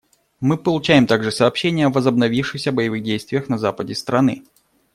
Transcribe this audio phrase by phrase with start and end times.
[0.39, 4.43] Мы получаем также сообщения о возобновившихся боевых действиях на западе страны.